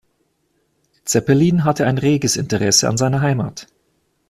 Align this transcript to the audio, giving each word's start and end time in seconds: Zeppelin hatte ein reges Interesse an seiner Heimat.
Zeppelin 1.05 1.63
hatte 1.63 1.85
ein 1.85 1.99
reges 1.99 2.35
Interesse 2.35 2.89
an 2.89 2.97
seiner 2.97 3.21
Heimat. 3.21 3.67